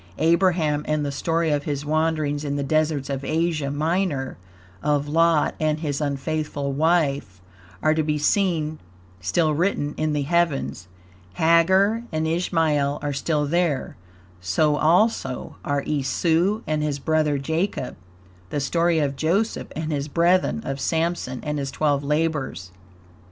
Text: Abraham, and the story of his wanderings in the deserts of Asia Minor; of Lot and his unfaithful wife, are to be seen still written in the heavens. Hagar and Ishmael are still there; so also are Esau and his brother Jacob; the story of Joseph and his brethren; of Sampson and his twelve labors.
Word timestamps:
Abraham, 0.17 0.83
and 0.87 1.05
the 1.05 1.11
story 1.11 1.51
of 1.51 1.65
his 1.65 1.85
wanderings 1.85 2.43
in 2.43 2.55
the 2.55 2.63
deserts 2.63 3.07
of 3.07 3.23
Asia 3.23 3.69
Minor; 3.69 4.35
of 4.81 5.07
Lot 5.07 5.53
and 5.59 5.79
his 5.79 6.01
unfaithful 6.01 6.71
wife, 6.73 7.39
are 7.83 7.93
to 7.93 8.01
be 8.01 8.17
seen 8.17 8.79
still 9.19 9.53
written 9.53 9.93
in 9.97 10.13
the 10.13 10.23
heavens. 10.23 10.87
Hagar 11.33 12.01
and 12.11 12.25
Ishmael 12.27 12.97
are 13.03 13.13
still 13.13 13.45
there; 13.45 13.95
so 14.39 14.75
also 14.77 15.57
are 15.63 15.83
Esau 15.85 16.61
and 16.65 16.81
his 16.81 16.97
brother 16.97 17.37
Jacob; 17.37 17.95
the 18.49 18.59
story 18.59 18.97
of 18.97 19.15
Joseph 19.15 19.67
and 19.75 19.91
his 19.91 20.07
brethren; 20.07 20.63
of 20.65 20.79
Sampson 20.79 21.41
and 21.43 21.59
his 21.59 21.69
twelve 21.69 22.03
labors. 22.03 22.71